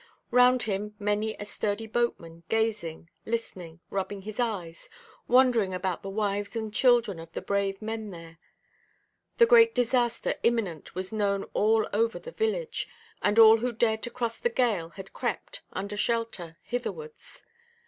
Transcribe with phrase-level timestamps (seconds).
[0.31, 4.89] Round him many a sturdy boatman, gazing, listening, rubbing his eyes,
[5.27, 8.39] wondering about the wives and children of the brave men there.
[9.37, 12.89] The great disaster imminent was known all over the village,
[13.21, 17.43] and all who dared to cross the gale had crept, under shelter, hitherwards.